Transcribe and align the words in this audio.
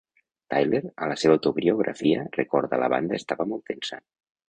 Tyler, 0.53 0.79
a 1.01 1.09
la 1.11 1.17
seva 1.25 1.35
autobiografia, 1.39 2.25
recorda: 2.41 2.83
"La 2.85 2.91
banda 2.97 3.21
estava 3.23 3.51
molt 3.55 3.71
tensa. 3.73 4.07